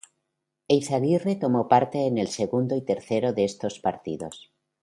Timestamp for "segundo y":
2.27-2.81